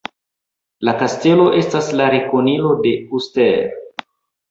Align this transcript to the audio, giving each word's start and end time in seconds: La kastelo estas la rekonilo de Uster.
La 0.89 0.95
kastelo 1.01 1.45
estas 1.61 1.91
la 2.01 2.09
rekonilo 2.17 2.75
de 2.83 2.99
Uster. 3.19 3.65